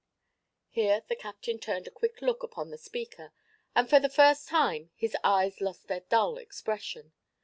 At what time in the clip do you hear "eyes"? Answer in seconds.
5.23-5.61